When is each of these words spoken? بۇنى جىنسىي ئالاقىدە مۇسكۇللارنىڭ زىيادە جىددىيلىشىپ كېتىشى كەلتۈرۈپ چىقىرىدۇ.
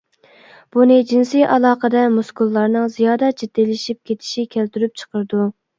بۇنى 0.75 0.95
جىنسىي 1.11 1.45
ئالاقىدە 1.57 2.07
مۇسكۇللارنىڭ 2.15 2.91
زىيادە 2.97 3.33
جىددىيلىشىپ 3.43 4.05
كېتىشى 4.11 4.51
كەلتۈرۈپ 4.57 5.03
چىقىرىدۇ. 5.03 5.51